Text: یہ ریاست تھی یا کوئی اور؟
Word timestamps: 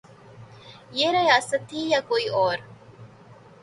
یہ 0.91 1.11
ریاست 1.11 1.69
تھی 1.69 1.81
یا 1.89 1.99
کوئی 2.07 2.27
اور؟ 2.29 2.57